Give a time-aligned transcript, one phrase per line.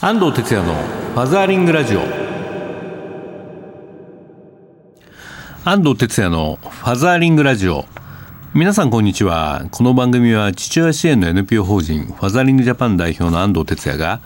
[0.00, 2.00] 安藤哲也のファザーリングラジオ。
[5.64, 7.84] 安藤哲也のファザーリングラジオ。
[8.52, 9.66] 皆さんこんにちは。
[9.70, 14.20] この番組は父親支援の NPO 法人ファザーリングジャパン代表の安藤哲也が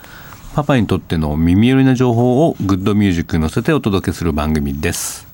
[0.54, 5.26] パパにとっての耳寄りな情報をグッドミュージックに乗せてお届けする番組です。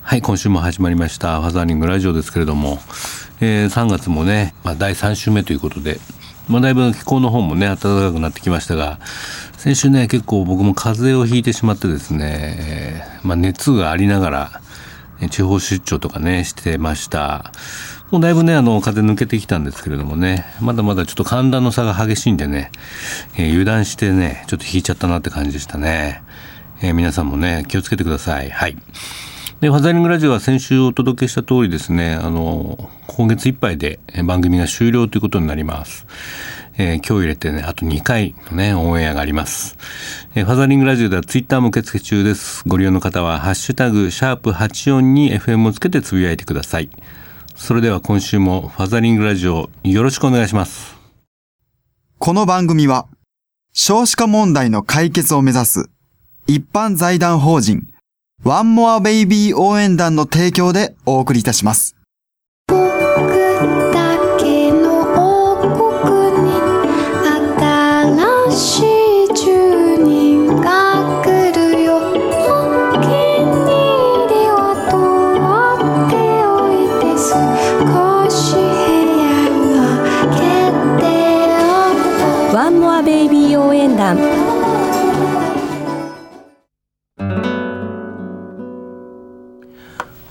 [0.00, 2.78] はい今週も始まりましたファザーリングラジオですけれども、
[3.42, 6.00] えー、3月もね、まあ、第3週目ということで
[6.48, 8.98] まあ、だいぶ気候の方もね暖かくなってきましたが
[9.56, 14.60] 先週ね結構僕も風邪をひいてしまってですね、まあ、熱がありながら
[15.30, 17.52] 地方出張とかねしてました。
[18.10, 22.72] もうだいぶねあの風抜けてきたんですけれどもねまだまだちょっと寒暖の差が激しいんでね、
[23.36, 26.22] えー、油断してねちょっと引いちゃったなって感じでしたね、
[26.80, 28.48] えー、皆さんもね気をつけてください。
[28.48, 28.78] はい。
[29.60, 36.06] で、ファザリングラジオは先週お届けした通りですね、あの、今月いっぱいで番組が終了ということになります。
[36.76, 39.76] えー、今日入れてね、あと2回のね、オンエアがあります。
[40.36, 42.62] えー、ファザリングラジオではツイッターも受付中です。
[42.68, 46.88] ご利用の方は、ハッシュタグ、シャープ84に FM をつけてつぶやいてください。
[47.56, 50.96] それでは今週もファザリングラジオよろしくお願いします。
[52.18, 53.08] この番組は、
[53.72, 55.90] 少子化問題の解決を目指す
[56.46, 57.88] 一般財団法人
[58.44, 61.97] ワンモアベイビー応援団の提供でお送りいたします。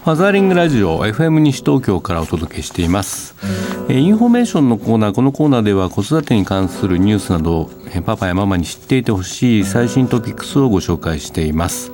[0.08, 3.36] ファザーリングラジオ FM 西東京からお届けしています、
[3.89, 7.69] インフォメーションのコーナーこのコーナーでは子育てに関するニュースなど、
[8.05, 11.91] パパやママに知っていてほしい最新トピックスをご紹介しています、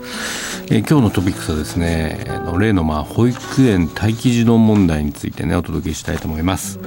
[0.70, 2.24] 今日のトピックスはですね
[2.60, 6.80] 例のまあ保育園待機児童問題についてねお届けしたいと思います。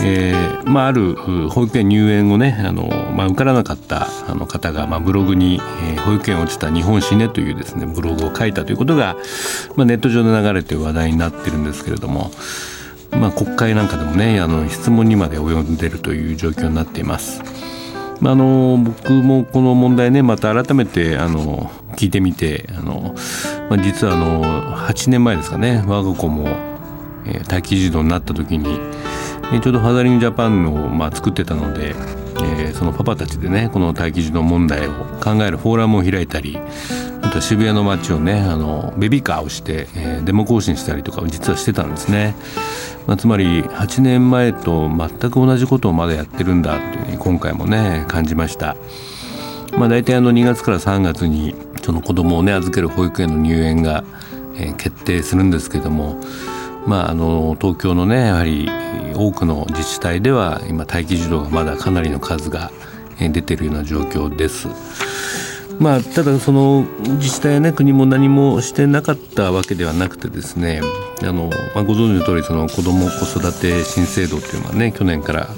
[0.00, 1.16] えーまあ、ある
[1.50, 5.60] 保育園入園をねあの、まあ、受からなかったあの方が、まあ、ブログに、
[5.92, 9.16] えー「保育園落ちた日本死ね」というですねブログを書いたということが、
[9.76, 12.30] まあ、ネット上で流れて話題になってるんですけれども、
[13.12, 17.42] まあ、国会なんかでもねあの質問にまで及んでるという状況になっています。
[18.20, 23.14] まあ、あの僕もこの問題ねまた改めてあの聞いてみてあの、
[23.70, 26.48] まあ、実はあの8年前ですかね我が子も、
[27.26, 28.80] えー、待機児童になった時に
[29.50, 34.92] ちょうどファザリングジャパンを、まあ、作ってたので、えー、そのパパたちでねこの待機児童問題を
[35.22, 36.58] 考えるフォーラムを開いたり
[37.22, 42.36] あと渋谷の街をねあのベビーカーをして、えー、デモ行進したりとか実はしてたんですね、
[43.06, 48.76] まあ、つまり8年前と全く同じことをまだやってるんだっていうふうに今回もね感じました、
[49.78, 54.04] まあ、大体あの2月から3月にその子供をね預ける保育園の入園が、
[54.56, 56.20] えー、決定するんですけども
[56.88, 58.66] まあ、あの東京のねやはり
[59.18, 62.70] 多くの自治体では今待機児童がまだかなりの数が
[63.18, 64.68] 出ているような状況です。
[65.80, 66.86] まあ、ただその
[67.18, 70.80] 自治体や、ね、国も何もしてなかったわけではなくてですね
[71.22, 75.48] あの、まあ、ご存知の通りその子ども子育て新制度っていうのはね去年から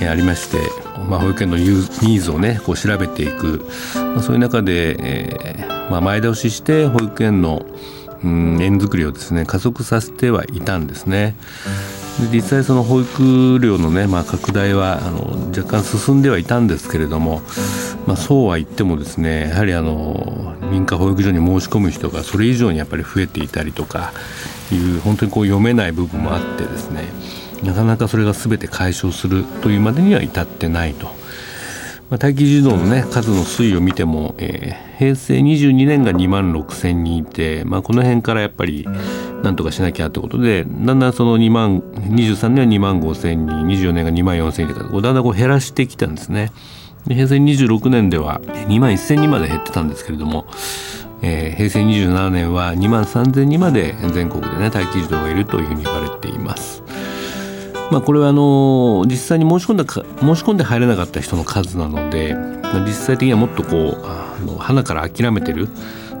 [0.00, 0.58] ありまして、
[1.08, 3.64] まあ、保育園のニーズをねこう調べていく、
[3.94, 7.64] まあ、そういう中で、えーまあ、前倒しして保育園の
[8.24, 11.34] うん園作りをですね加速させてはいたんですね。
[12.20, 17.40] で実際その保育料のね、まあ、拡大はあの若干進んではいたんですけれども、
[18.06, 24.12] まあ、そうは言ってもですねやはりあの認可保育所に申し込む人がそれ以上にやっぱり増えていたりとか
[24.70, 27.04] いう本当にこう読めない部分もあってですね
[27.62, 31.21] なかなかそれが全て解消するというまでには至ってないと。
[32.12, 38.86] まあ、待機児童の、ね、数の推移を見ても、えー、平成22年が2万6千人いて、まあ、この辺からやっぱり
[39.42, 46.52] なんとかしなきゃってことでだんだんその2万23年は2万5千人24年が2万4千人とかだんだんこう減らしてきたんですね。
[47.06, 50.46] で平成26年では2万1千人まで減ってたんですけれども、
[51.22, 56.82] えー、平成27年は2万3千人まで全国でね待機児童がいるというふうに言われています。
[57.92, 62.34] まあ、これはあの実際に申し込んだか申し込んで入れなかった人の数なので
[62.86, 65.68] 実際的にはもっとこうあの花から諦めてる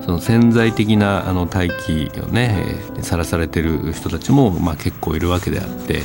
[0.02, 2.62] その潜在的なあの大気をね
[3.00, 6.02] さらされてる人たちもまあ結構いるわけであって、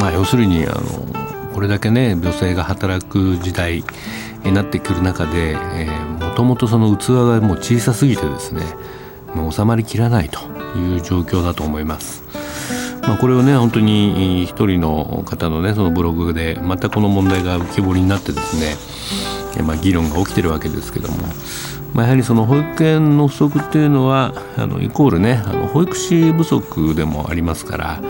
[0.00, 3.84] まあ、要するにあのこれだけね女性が働く時代
[4.42, 5.86] になってくる中で、え
[6.20, 8.62] もともとその器がもう小さすぎてですね
[9.34, 10.38] もう収まりきらないと
[10.78, 12.22] いう状況だと思います。
[13.08, 18.76] まあ、これをね本当に一人の方のねそのブログでまたこの問題が浮き彫りになってですね
[19.62, 21.16] まあ、議論が起きてるわけですけども、
[21.94, 28.00] まあ、やはりその保育園の不足っていうのはあのイコールねあの保育士不足でもありますから、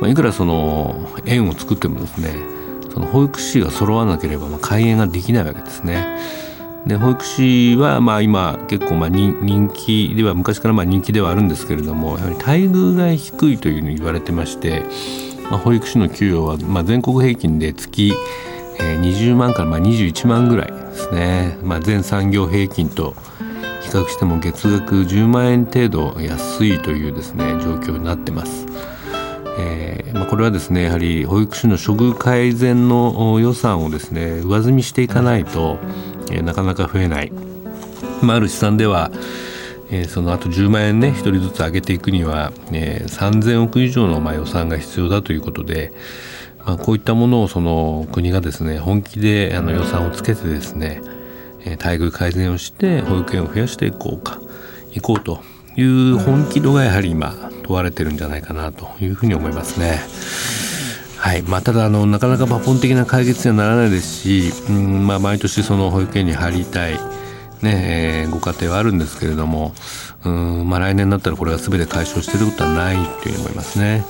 [0.00, 2.34] まあ、いくらその園を作ってもですね
[2.92, 6.18] その保育士が揃わなければま開園ができないわけですね。
[6.86, 14.84] で保育士はまあ今結構まあ人気では昔からまあ人気ではあるんですけれどもやはり待遇が低いというふうに言われてまして、
[15.50, 18.12] まあ、保育士の給与はまあ全国平均で月
[18.78, 23.14] 20万からまあ21万ぐらいですね、まあ、全産業平均と
[23.82, 28.66] 比較しても月額10万円程度安いというですね状況になってます。
[29.58, 35.78] えーまあ、これはですねやはり保育士の処遇改善の予算をですね上積みしていかないと、
[36.30, 37.32] えー、なかなか増えない、
[38.22, 39.10] まあ、ある試算では、
[39.90, 45.92] えー、その後10万円ね1人ずつ上げていくには、えー、3000億以上のまあ予算が必要だということで、
[46.64, 51.02] まあ、こういったものをその国がですね本気であの予算をつけてですね
[51.64, 54.40] 待遇改善をして保育園を増やしていこうか
[54.92, 55.40] いこうと
[55.76, 57.34] いう本気度がやはり今
[57.64, 60.65] 問われてるんじゃないかなというふうに思いますね。
[61.18, 66.94] はいまあ、ただあのなかなか抜本的な解決にはならないですし、うんまあ、毎年その保育園に入りたい、
[67.62, 69.72] ねえー、ご家庭はあるんですけれども
[70.24, 74.04] うん、まあ、来年になったらこれが全て解消していることはないというう思いますね。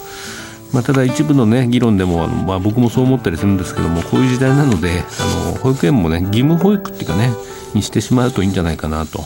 [0.73, 7.31] まあ、ただ一部の、ね、議論でも、まあ、僕もそう思ったりするんですけどもこういう時代なのであの保育園も、ね、義務保育っていうかね
[7.75, 9.21] にしてしまうといいんじゃないかなと、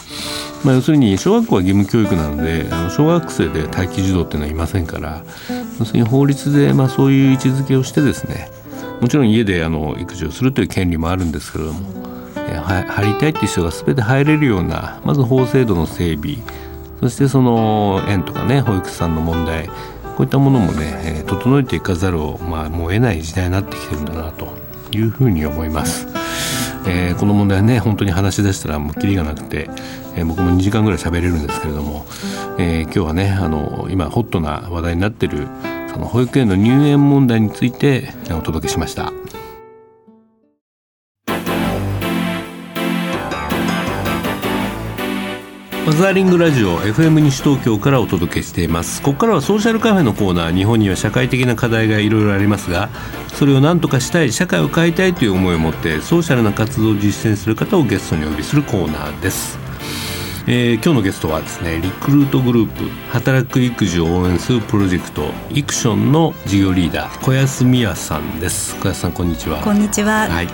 [0.65, 5.25] まあ、要するに小学校は義務教育なのであの小学生で待機児童っていうのはいませんから
[5.81, 8.50] 要するに法律で、まあ、そういう位置づけをしてですね
[9.00, 11.88] もちろん家であの育児をするという権利もあるんですけれども、
[12.37, 16.37] え入りたいっていう人が全て入れるようなまず法制度の整備
[17.00, 19.75] そしてその園とかね保育士さんの問題こ
[20.21, 24.49] ういったものもね、え整えていかざるを、まあ、もう得ない時代になってきてるんだなと
[24.93, 26.20] いうふうに思います。
[26.87, 29.69] えー、この問題ね本当に話し出したらもうキリがなくて、
[30.17, 32.06] えー、僕も2時間ぐらい喋れるんですけれども、
[32.59, 35.49] えー、今日はねあの今ホットな話題になってる
[35.93, 39.20] その保育園の入園問題についてお届けしました。
[45.91, 49.03] マザーリングラジオ FM 西東京からお届けしています。
[49.03, 52.91] ここからはソーシャルカフェのコーナー日本には社会的な課題がいろいろありますが
[53.35, 59.59] それを何とかしたい社会を変えたいという思いを持ってソーシャルな活動を実践する方をゲストにお呼びするコーナーです、
[60.47, 68.79] えー、今日のゲストはですねリクルートグループ働く育児を応援するプロジェクトイクションの事業リーダー小安美也さんです。
[68.79, 69.61] 小安さんこんにちは。
[69.61, 70.29] こんにちは。
[70.29, 70.49] はい、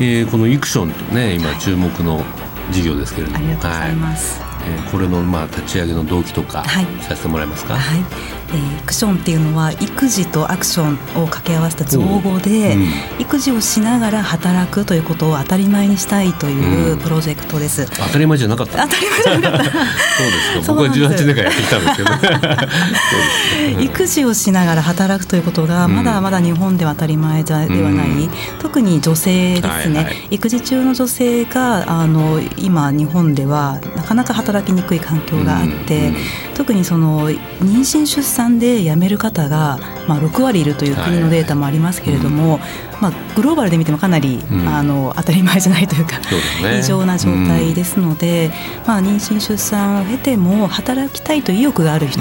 [0.00, 2.24] えー、このイクションとね今注目の
[2.70, 7.74] 事業ですけれども、ありがとうございます、はいえー、これのまあ立ち上げの動機とか、はい、させてもらえますか？
[7.74, 8.04] はい。
[8.52, 12.88] えー、クションっていうのは育児とアクションを掛け合わせた造語で、うん、
[13.20, 17.82] 育児をしながら働くということを当たり前にしたいというプロジェクトです。
[17.82, 18.88] うん、当たり前じゃなかった。
[18.88, 19.70] 当たり前じゃなかった。
[19.70, 20.72] そうですか。
[20.74, 22.10] 僕は十八年間やってきたんですけど。
[23.78, 36.12] ね、育児をしながら働くということがまだまだ日本では当たり前じゃではない、うん、特に女性ですね、はいはい、育児中の女性があの今日本ではなかなか働きにくい環境があって、
[36.54, 37.38] 特にその妊
[37.80, 42.60] 娠出産で辞める方が、まあ、6割いるという国のデータもありますけれども、はい。
[43.00, 48.50] まあ、グローバルで見てもかなり、うん、あの当たり前じゃないというか、ね、異常な状態ですので、
[48.82, 52.20] うん、まあ、妊娠出産を経ても働きたいという意欲がある人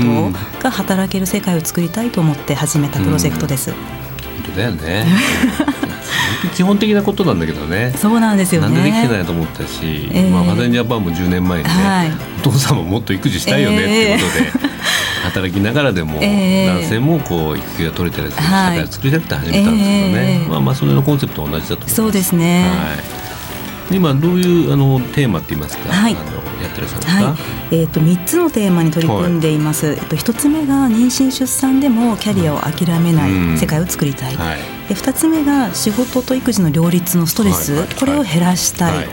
[0.62, 3.72] が働ける世界を作りたいと思って始めたプロジェクトです。
[3.72, 3.80] 本
[4.46, 5.06] 当だよね
[6.56, 7.94] 基本的なことなんだけどね。
[7.96, 8.68] そうなんですよね。
[8.68, 23.96] なんでできてないと思ったし、えー、まあ、マザージャパンも10年前にね、はい、お父さんももっと育児したいよねっていうことで、えー、働きながらでも、男性もこう育休が取れたりする社会を作りたくて始めたんですけどね、まあ、まあそれのコンセプトは同じだとそうですね、はい。
[23.96, 27.36] 今どういうあのテーマって言いますか、はい、あのやってらっしゃるんですか、は
[27.72, 39.08] い、えーと、3つのテーマに取り組んでいます、はい、えっと、1つ目が妊娠出産でもキャリアを諦めない世界を作りたい、うん、はい、で2つ目が仕事と育児の両立のストレス、これを減らしたい、はい。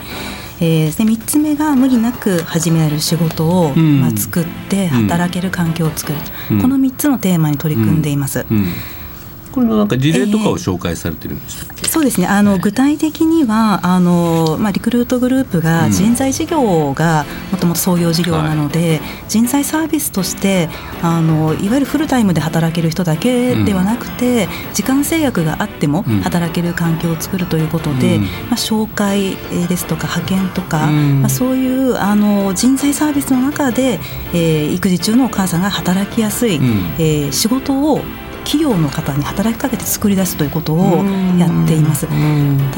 [0.58, 6.18] えー、で3つ目が無理なく始められる仕事を、うん、まあ、作って働ける環境を作る、
[6.50, 8.46] うん、この3つのテーマに取り組んでいます。
[8.50, 8.66] うん
[9.56, 12.26] これのなんか事例とかを紹介されてるんでしたっけ、えー、そうですね。
[12.26, 20.68] あの、はい、具体的にはあの、まあ、リクルートグループが人材事業がもともと創業事業なので、人材サービスとして
[21.02, 29.36] あのいわゆるフルタイムで働ける人だけではなくて、うん、時間制約があっても働ける環境を作るということで、うん、まあ、紹介
[29.68, 34.00] ですとか派遣とか、うん、まあ、そういうあの人材サービスの中で、
[34.34, 38.02] えー、育児中のお母さんが働きやすい、えー、仕事を
[38.46, 41.04] 企業の方に働きかけて作り出すということを
[41.36, 42.06] やっています。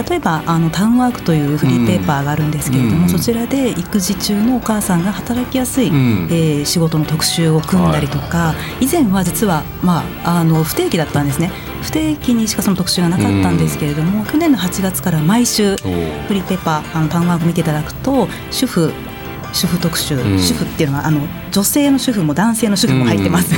[0.08, 11.50] 例えばあのタウンワークというフリーペーパーがあるんですけれどもそちらで育児中のお母さんが働きやすい、えー、仕事の特集を組んだりとか、以前は実は、まあ、あの不定期だったんですね。
[11.82, 15.84] 不定期にしかその特集がなかったんですけれども、去年の8月から毎週フ
[16.34, 18.92] リーペーパーあのタウンワーク見ていただくと主婦
[19.52, 23.54] 主婦特集、うん、主婦っていうのはあの女性の主婦も男性の主婦も入ってます。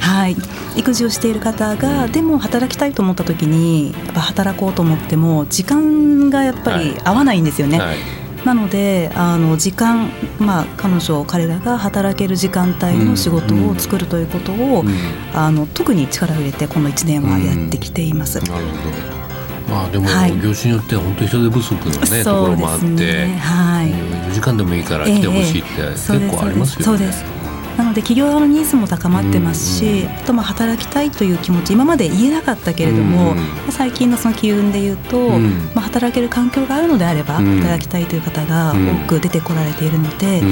[0.00, 0.36] はい、
[0.76, 7.78] 育児をしている方が、でも働きたいと思った時にやっぱ働こうと思っても時間がやっぱり合わないんですよね。
[7.78, 7.88] はい。
[7.88, 14.88] はいなのであの時間、まあ、彼女彼らが働ける時間帯の仕事を作るということを、うん。
[14.88, 14.94] うん、
[15.34, 18.40] あの特に力を入れてこの1年はやってきています。
[18.40, 19.19] なるほど
[19.68, 20.06] まあでも、
[20.42, 23.92] 業種によっては本当に人手不足のねところもあって、ね、はい、
[24.30, 27.40] 4時間でもいいから来てほしいって結構ありますよね。
[27.76, 33.34] なので企業のニーズも高まってますし、あとまあ働きたいという気持ち今まで言えなかったけれども、
[33.70, 35.30] 最近のその機運でいうと、
[35.74, 40.42] まあ、働ける環境があるのであれば、働きたいという方が多く出てこられているので、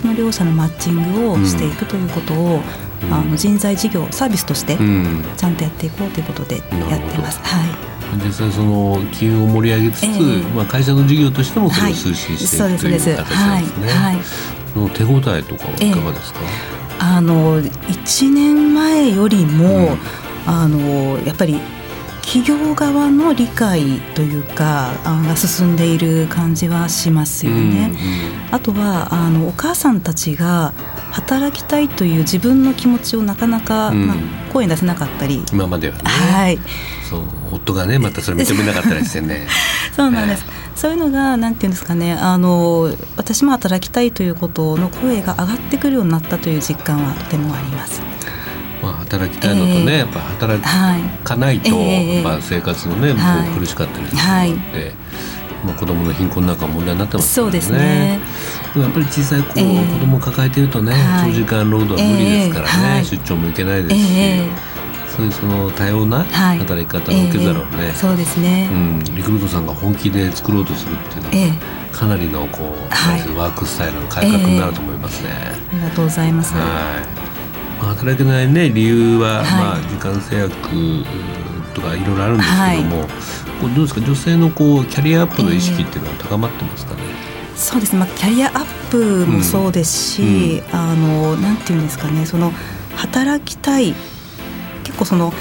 [0.00, 2.62] その両者のマッチングをしていくということを、
[3.10, 6.62] あの人材事業サービスとしてちゃんとやっていこうということでや
[6.96, 7.38] ってます。
[7.42, 13.16] はい実際その金融を盛り上げつつ、えー、まあ、会社の事業としてもそれを推進していく、はい、という形ですね。
[13.16, 14.14] はい。
[14.14, 14.24] はい、
[14.72, 19.98] その手応えとかはいかがですか、えー、あの1年前よりも、うん、
[20.46, 21.60] あのやっぱり
[22.22, 27.58] 企業側の理解というかが進んでいる感じはしますよね。
[27.58, 30.74] うんうん、あとはあのお母さんたちが
[31.12, 34.16] 働きたいという自分の気持ちをなかなか、うん、まあ、
[34.52, 35.42] 声に出せなかったり。
[35.52, 36.58] 今まではね、はい、
[37.08, 37.22] そう。
[37.52, 39.46] 夫がねまたそれ認めなかったりしてね。
[39.96, 40.44] そうなんです、
[40.76, 42.12] そういうのがなんていうんですかね。
[42.12, 48.02] あの私も働きたいということの声が上がってくるようになったという実感はとてもあります。
[48.82, 50.62] まあ、働きたいのとね、えー、やっぱ働
[51.24, 52.22] かないと、はい。
[52.22, 54.54] まあ、生活のね、はい、苦しかったりするので、はい
[55.64, 57.60] まあ、子供の貧困なんか問題になってますからね。
[57.60, 58.20] そうですね。
[58.76, 64.68] やっぱり小さい子,、えー、子供を抱えているとね、長時間労働は無理ですからね、出張も行けないですし。
[65.18, 76.62] そういうその多様な働き方を受けざるをね、そうですね、うん、リクルートさんが本気で作ろうとするっていうのは、えー、かなりのこう、はい、ワークスタイルの改革になると思いますね、えー、ありがとうございます、はい。
[77.82, 80.54] まあ、働けないね理由は、まあ時間制約
[81.74, 83.08] とかいろいろあるんですけども、
[83.66, 84.00] どうですか？
[84.00, 87.00] 女性のこうキャリアアップの意識っていうのは高まってますかね、
[87.56, 90.28] そうですね、まあ、キャリアアップもそうですし、うん。
[90.54, 92.26] うん、あのなんていうんですかね。
[92.26, 92.52] その
[92.96, 93.94] 働きたい。
[94.84, 95.34] 結構その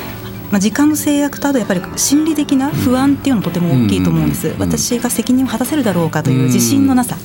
[0.52, 7.18] まあ、時間の制約とあとやっぱり心理的な不安っていうのとても大きいと思うんです、私が責任を果たせるだろうかという自信のなさ、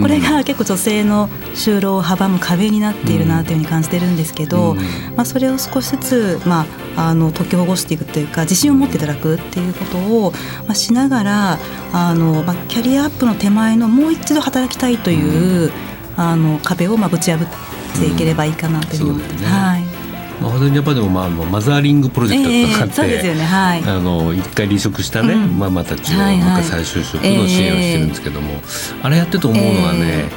[0.00, 4.74] これが結構女性の就労を阻む壁になっているなというふうに感じてるんですけど、
[5.16, 10.32] まあ、それを少しずつ、まあ、あの解きほぐしていくというか自信を持っていただくっていうことを、
[10.66, 11.58] まあ、しながら
[11.92, 15.72] あの、まあ、キャリアアップの手前のもう一度働きたいという、
[16.16, 19.44] あの壁をまあぶち破っていければいいかなというふうに思ってます。
[19.46, 19.93] はい
[20.40, 30.28] まあ、保全ジャパンでも、まあ、マザーリングプロジェクトとかって、えー、あの一回離職したね、うん、ママたちをもう一回再就職の支援をしてるんですけども、えー、あれやってて思うのはね、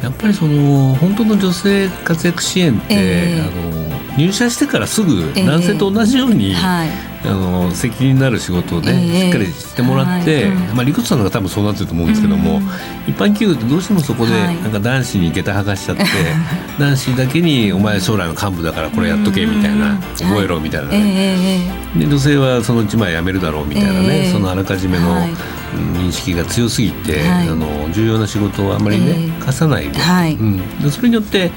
[0.02, 3.79] ー、やっぱりその本当の女性活躍支援って、あの
[4.20, 6.90] 入社してからすぐ男性と同じように、はい。
[7.22, 10.54] あの責任のある仕事をね、えー、しっかりしてもらって、はい。
[10.74, 12.62] まあ、リクさんが多分そうなってると思うんですけども、うん、
[13.06, 25.28] 一般企業ってどうしてもそこでなんか男子に下駄剥がしちゃって、はい、男子だけに「お前将来の幹部だからこれやっとけ」みたいな「覚えろ」みたいなね、えー、で女性はそのうち前辞めるだろうみたいなね、そのあらかじめの
[25.98, 30.00] 認識が強すぎて、あの重要な仕事をあまりね課さないで,、
[30.40, 31.50] うん、でそれによって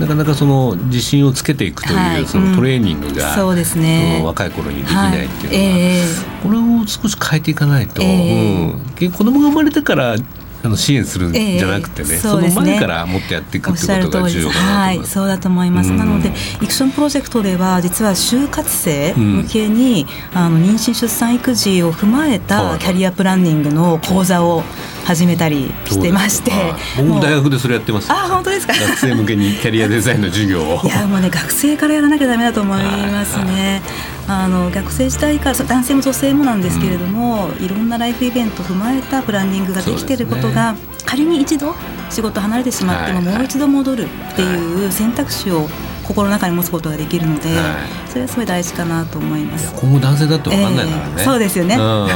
[0.00, 10.16] なかなかその自信をつけていくという、そのトレーニングが、そうですね、若い頃にできないっていうのは、これを少し変えていかないと、えーうん、子供が生まれてから
[10.62, 24.62] あの支援するんじゃなくてねえーそね、その前からもっとやっていくってことが重要かなはい、そうだと思います、うん、なのでイクションプロジェクトでは実は就活生向けに、うん、あの妊娠出産育児を踏まえたキャリアプランニングの講座を
[25.10, 26.52] 始めたりしてまして。
[26.96, 28.12] 僕も大学でそれやってます。
[28.12, 28.72] あ本当ですか？
[28.72, 30.80] 学生向けにキャリアデザインの授業を。
[30.84, 33.82] いやもうね学生からやらなきゃダメだと思いますね。
[34.28, 41.74] あの学生時代から男性も女性もなんですけれども、うん、いろんなライフイベントを踏まえたプランニングができていることが、ね、仮に一度
[42.08, 45.68] 仕事離れてしまっても、もう一度戻るっていう選択肢を
[46.06, 49.74] 心の中に持つことができるので、はい、それはすごい大事かなと思います。
[49.74, 52.08] 今後男性だって分かんないからね、えー、そうですよね、うん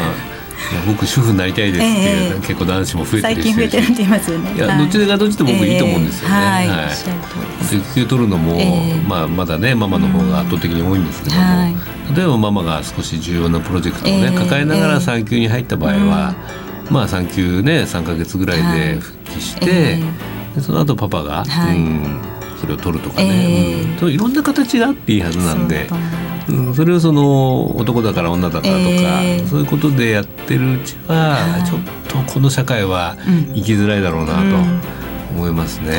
[0.87, 4.55] 僕主婦になりたいですっていう、えー、結構男子も増えてる最近増えてるって言いますよね。
[4.55, 12.17] いや、どちらがどっちでも僕いいと思うんですよね、はい、はい、育休取るのも、えーまあ、まだねママの方が圧倒的に多いんですけども、はい。
[12.17, 16.35] 例えばママが少し重要なプロジェクトをね、えー抱えながら産休に入った場合は、
[16.91, 20.03] まあ産休ね3か月ぐらいで復帰して、え
[20.55, 21.77] でその後パパが、はい。
[21.77, 22.21] うん、
[22.61, 24.13] それを取るとかね、えーうん。
[24.13, 25.89] いろんな形があっていいはずなんで。
[25.89, 25.95] そ
[26.49, 26.53] う。
[26.53, 28.85] うん、それをその男だから女だからとか、
[29.23, 29.49] えー。
[29.49, 31.65] そういうことでやってるうちは、はい。
[31.65, 31.81] ちょっ
[32.27, 33.55] とこの社会はうん。
[33.55, 34.81] 生きづらいだろうなとうん。
[35.37, 35.91] 思いますね。
[35.91, 35.95] は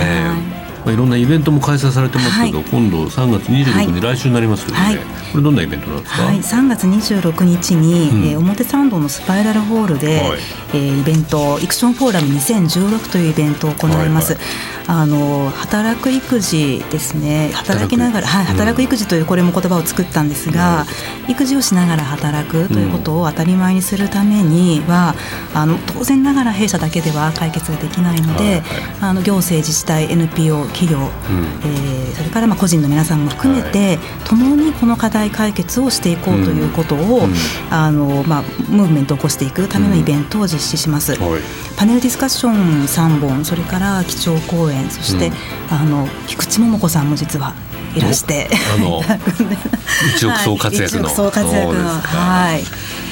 [0.52, 0.56] い。
[0.86, 2.68] まあ、いろんなイベントも開催されてますけど、はい。
[2.70, 4.16] 今度3月26日、はい。
[4.16, 4.98] 来週になりますよね、はい。
[5.32, 8.26] これどんなイベントなんですか、はい、3月26日に、うん。
[8.28, 10.40] えー表参道のスパイラルホールで、はい。
[10.74, 14.34] えーイベント「イクションフォーラム2016」というイベントを行います。
[14.34, 14.42] はい
[14.88, 17.52] あの働く育児ですね。
[17.54, 18.48] 働きながら、はい、うん。
[18.48, 20.86] 働く育児というこれも言葉を作ったんですが、
[21.28, 25.16] 育児をしながら働くということを当たり前にするためには、
[25.54, 28.64] あの当然ながら弊社だけでは解決ができないので、はいはい。
[29.02, 31.06] あの行政自治体 NPO 企業、うん。
[31.06, 37.34] えーそれからまあ個人の皆さんも含めて、共にこの課題解決をしていこうということを、うん。
[37.70, 41.14] あのまあ、ムーブメントを起こしていくためのイベントを実施します。
[41.16, 41.42] はい。
[41.78, 45.34] パネルディスカッション3本それから基調講演そして、うん。
[45.70, 47.54] あの菊池桃子さんも実は
[47.96, 48.50] いらして。
[48.76, 49.02] あの
[50.16, 52.64] 一億総活躍の、はい総活躍のはい。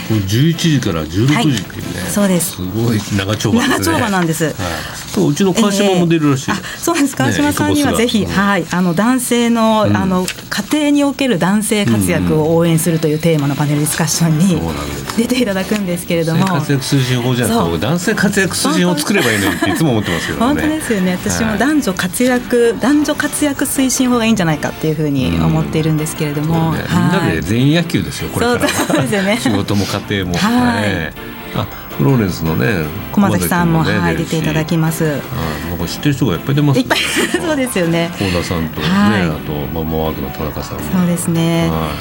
[0.08, 2.12] これ11時から16時っていうね、はい。
[2.12, 2.58] そうです。
[2.58, 3.86] すごい長丁場ですね。
[3.86, 4.46] 長丁場なんです。
[4.46, 4.54] はい、
[5.08, 6.58] そううちの川島も出るらしい、ええ。
[6.58, 7.16] あそうです。
[7.16, 8.44] 川島さんにはねぜひ、エコボスが。
[8.44, 9.96] はい、あの男性の,、うん。
[9.96, 14.62] あの家庭における男性活躍を応援するというテーマのパネルディスカッションに
[15.18, 16.46] 出ていただくんですけれども。
[16.46, 20.46] 性活躍推進法じゃなくて男性活躍推進法を作ればいいのにっていつも思ってますけどね。
[20.46, 21.12] 本当ですよね。
[21.14, 21.54] 私はい。
[21.54, 29.40] も男女活躍、男女活躍推進法がいいんじゃないかっていうふうに思っているんですけれども、ね、みんなで全員野球ですよこれからね。
[29.42, 30.38] 仕事も家庭も。
[30.38, 30.84] はい。
[30.86, 31.14] え。
[31.56, 35.06] あフローレンスのね駒崎さんも、ねはい、出ていただきます。
[35.06, 38.12] あなんか知ってる人がいっぱい出ますいっぱいそうですよね。
[38.18, 41.70] 幸田さんとね、はいあとママワークの田中さんもそうですね。
[41.70, 41.92] は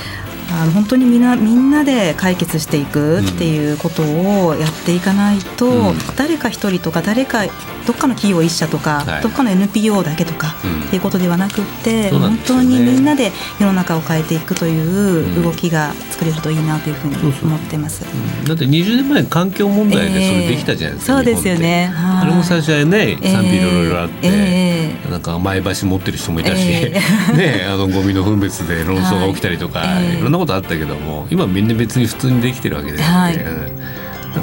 [0.51, 5.99] あの本当にみんなみんなで解決していくっていうことをやっていかないと、うん。
[6.17, 7.45] 誰か一人とか誰か
[7.87, 9.23] どっかの企業一社とか、はい。
[9.23, 10.83] どっかの NPO だけとか、うん。
[10.85, 15.43] っていうことではなくって、そうなん本当にみんなで世の中を変えていくといううん。
[15.43, 18.05] 動きが作れるといいなというふうに思ってます。
[18.05, 18.45] うん。
[18.45, 21.93] だって20年前に環境問題でそれできたじゃないですか、ええそうですよね。
[21.95, 26.91] あれも最初はね賛否いろいろあって、ええなんか前橋持ってる人もいたし、え
[27.37, 33.37] ねあのゴミの分別で論争が起きたりとか、は いええいろんなことあったけども今みんな別に普通にできてるわけで、はい。
[33.37, 33.73] うん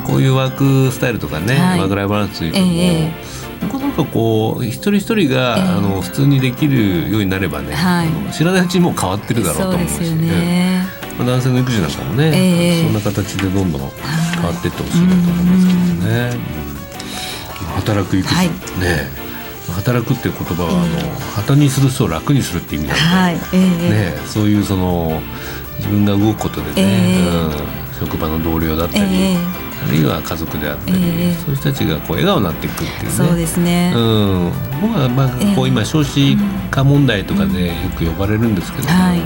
[0.06, 1.80] こういうワークスタイルとかね、はい。
[1.80, 3.12] ワークライフバランスというのも、え
[3.62, 5.64] 僕はなんかこう一人一人が、ええ。
[5.64, 8.34] あの普通にできるようになればね、はい。
[8.34, 10.86] 知らないうちにもう変わってるだろうと思うしね。
[11.18, 12.84] まあ男性の育児なんかもね、ええ。
[12.84, 16.30] そんな形でどんどん変わっていってほしいなと思いますけどね。
[17.62, 17.68] うん。
[17.82, 18.48] 働く育児、はい。
[18.48, 18.54] ね。
[19.70, 23.34] 働くっていう言葉は、あの旗にする人を楽にするって意味なんで、はい。
[23.34, 23.60] ええ。
[24.14, 24.18] ね。
[24.28, 25.22] そういうその
[25.80, 28.02] 自分が動くことでね、ええ。
[28.02, 29.38] うん、職場の同僚だったり、ええ。
[29.88, 31.34] あるいは家族であったり、ええ。
[31.34, 33.10] そういう人たちがこう笑顔になっていくっていうね。
[33.12, 33.94] そうですね。
[33.96, 35.56] うん、僕はまあええ。
[35.56, 36.38] こう今少子
[36.70, 39.20] 化問題とかでよく呼ばれるんですけども、はい。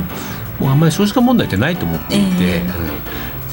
[0.59, 2.61] もうあんまり少子化問題ってないと思っていて、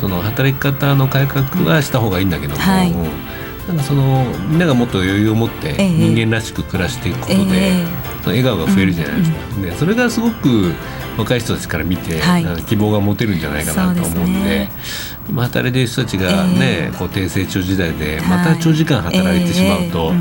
[0.01, 5.89] その働き方の改革はした方がいいんだけども、なんかそのみんながもっと余裕を持ってええ。
[5.89, 7.85] 人間らしく暮らしていくことで、ええ。
[8.23, 10.75] その笑顔が増えるじゃないですか、でそれがすごく
[11.19, 12.63] 若い人たちから見て、はい。
[12.65, 14.69] 希望が持てるんじゃないかなと思うんでね
[15.29, 16.97] 今働いてる人たちがね、ええ。
[16.97, 18.27] こう低成長時代ではい。
[18.27, 20.13] また長時間働いてしまうと、ええう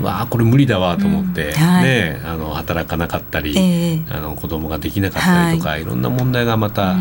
[0.00, 0.02] ん。
[0.02, 1.52] うわあこれ無理だわと思って、うん。
[1.54, 1.84] はい。
[1.84, 4.02] ね、あの働かなかったり、ええ。
[4.10, 6.96] あの子供ができなかったりとか、い、ろんな問題がまた、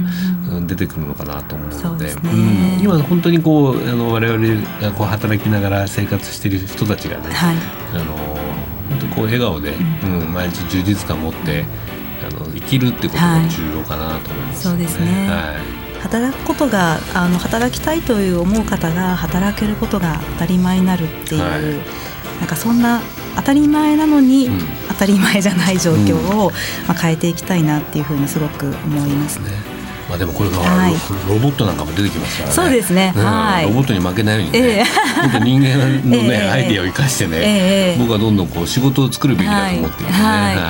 [0.66, 2.16] 出てくるのかなと思うのでね。
[2.24, 2.84] うん。
[2.84, 7.56] 今本当にこうあの我々がこう働きながら生活している人たちがね、はい。
[7.94, 8.14] あの
[8.90, 9.74] 本当こう笑顔で、
[10.04, 11.66] うん毎日充実感を持って
[12.68, 15.54] きるってことが重要かなと思います、そうですねは
[15.98, 16.02] い。
[16.02, 22.08] 働くことがあの働きたいという思う方が働けることが当たり前になるっていう、はい
[22.40, 23.02] なんかそんな
[23.36, 24.60] 当たり前なのに、うん。
[24.90, 26.52] 当たり前じゃない状況を、
[26.88, 29.40] まあ、変えていきたいなっていうふうにすごく思います。
[29.40, 29.52] ね。
[30.10, 30.94] まあでもこれからはい。
[31.28, 32.56] ロロボットなんかも出てきますからね。
[32.56, 33.14] そうですね。
[33.16, 33.24] うん。
[33.24, 33.66] はい。
[33.66, 34.84] ロボットに負けないようにね、ええ。
[35.22, 36.50] 本当人間のね、 ええ。
[36.50, 38.00] アイディアを生かしてね、ええ。
[38.00, 40.18] 僕はどんどんこう仕事を作るべきだと思っていてね。
[40.18, 40.56] はい。
[40.56, 40.62] は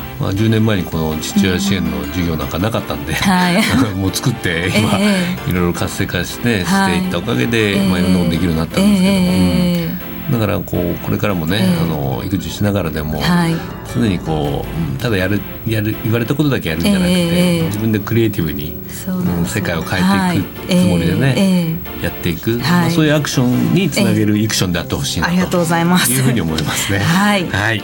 [0.00, 3.62] いまあ10年前にこの父親支援の授業なんかなかったんで、はい
[3.96, 13.54] もう作って今、えいろいろ活性化して、はいしていったおかげで、ええまあいろんなことできるようになったんですけども、だからこうこれからもね、ええあの育児しながらでも、はい。
[13.94, 22.04] 常にこううんただやるやる言われたことだけやるんじゃなくて、ええ自分でクリエイティブにそうなん世界を変えていくつもりでね、はいええ。
[22.04, 22.60] やっていく、はい。
[22.60, 26.10] まあそういうアクションにつなげるイクションであってほしいなありがとうございます。
[26.10, 26.98] いうふうに思いますね。
[27.00, 27.82] はい。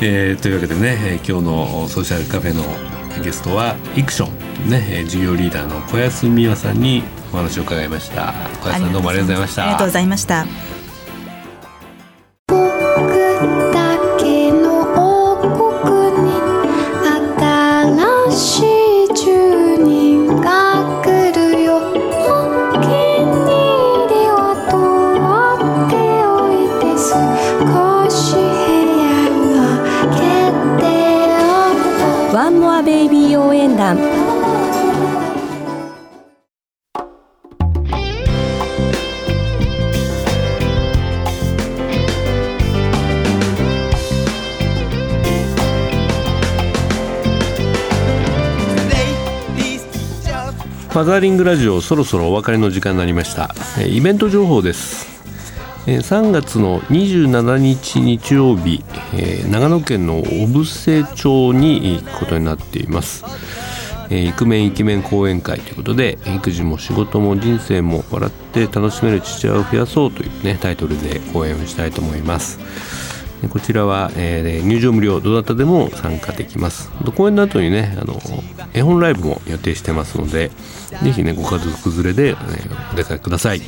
[0.00, 2.64] えーというわけでね、えー今日のソーシャルカフェの
[3.22, 4.28] ゲストはイクショ
[4.66, 7.02] ンね、えー授業リーダーの小安美和さんに
[7.32, 8.32] お話を伺いました。
[8.62, 9.62] 小安さんどうもありがとうございました。
[9.64, 10.77] ありがとうございました
[50.98, 53.54] ファザーリングラジオそろそろお別れの時間になりました。
[53.86, 55.22] イベント情報です。
[55.86, 58.82] 3月の27日日曜日、
[59.48, 63.24] 長野県の小布施町に行くことになっています。
[64.10, 72.58] イクメンイケメン講演会ということで育児も仕事も人生も笑って楽しめる父親を増やそうというねタイトルで講演をしたいと思います。
[73.50, 76.90] こちらは、えー入場無料どなたでも参加できます。
[77.14, 78.20] 公演の後にねあの
[78.74, 80.50] 絵本ライブも予定してますので
[81.02, 83.62] ぜひねご家族連れで、えーお出かけください、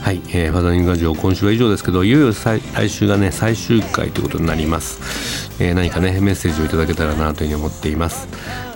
[0.03, 8.29] はい、えーファザリングラジオ今週は以上ですけどいよいよ最来週がね最終回ということになります、えー何かねメッセージをいただけたらなというふうに思っています、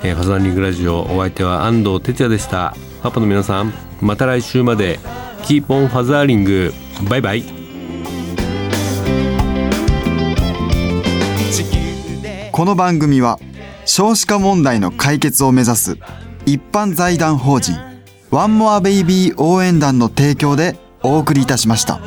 [0.02, 2.74] えーファザリングラジオお相手は安藤哲也でした。
[3.02, 4.98] パパの皆さんまた来週まで。
[5.46, 6.74] キーポンファザーリング
[7.08, 7.44] バイバイ
[12.50, 13.38] この番組は
[13.84, 15.98] 少子化問題の解決を目指す
[16.46, 17.76] 一般財団法人
[18.32, 20.76] ワンモアベイビー応援団の提供で
[21.08, 22.00] お送りいたしました。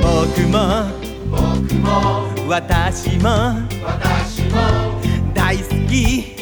[0.00, 0.86] 僕も
[1.30, 3.28] 僕も私も
[3.84, 4.56] 私も
[5.34, 6.35] 大好き